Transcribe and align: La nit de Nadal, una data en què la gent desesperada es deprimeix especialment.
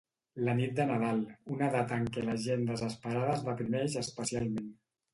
La 0.45 0.53
nit 0.59 0.71
de 0.79 0.87
Nadal, 0.91 1.21
una 1.57 1.69
data 1.77 2.01
en 2.05 2.09
què 2.17 2.25
la 2.31 2.37
gent 2.49 2.67
desesperada 2.73 3.39
es 3.39 3.49
deprimeix 3.53 4.03
especialment. 4.07 4.79